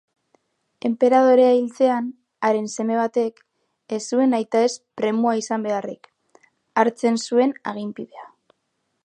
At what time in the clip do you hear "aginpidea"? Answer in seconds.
7.75-8.27